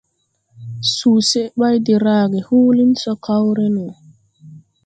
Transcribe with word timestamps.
Suseʼ 0.95 1.49
bày 1.59 1.77
de 1.85 1.95
rage 2.05 2.39
huulin 2.47 2.91
so 3.01 3.11
kaw 3.25 3.45
re 3.57 3.67
no. 3.75 3.85